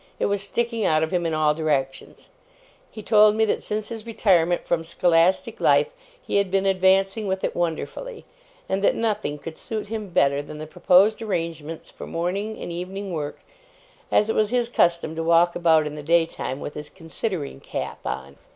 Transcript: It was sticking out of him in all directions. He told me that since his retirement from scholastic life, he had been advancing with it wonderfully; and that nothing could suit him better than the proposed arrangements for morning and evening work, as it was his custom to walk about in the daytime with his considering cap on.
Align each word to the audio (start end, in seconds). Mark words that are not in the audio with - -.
It 0.17 0.25
was 0.25 0.41
sticking 0.41 0.83
out 0.83 1.03
of 1.03 1.11
him 1.11 1.27
in 1.27 1.35
all 1.35 1.53
directions. 1.53 2.31
He 2.89 3.03
told 3.03 3.35
me 3.35 3.45
that 3.45 3.61
since 3.61 3.89
his 3.89 4.03
retirement 4.03 4.65
from 4.65 4.83
scholastic 4.83 5.61
life, 5.61 5.89
he 6.25 6.37
had 6.37 6.49
been 6.49 6.65
advancing 6.65 7.27
with 7.27 7.43
it 7.43 7.55
wonderfully; 7.55 8.25
and 8.67 8.83
that 8.83 8.95
nothing 8.95 9.37
could 9.37 9.57
suit 9.57 9.89
him 9.89 10.07
better 10.09 10.41
than 10.41 10.57
the 10.57 10.65
proposed 10.65 11.21
arrangements 11.21 11.91
for 11.91 12.07
morning 12.07 12.57
and 12.59 12.71
evening 12.71 13.13
work, 13.13 13.41
as 14.11 14.27
it 14.27 14.33
was 14.33 14.49
his 14.49 14.69
custom 14.69 15.15
to 15.15 15.21
walk 15.21 15.55
about 15.55 15.85
in 15.85 15.93
the 15.93 16.01
daytime 16.01 16.59
with 16.59 16.73
his 16.73 16.89
considering 16.89 17.59
cap 17.59 17.99
on. 18.03 18.37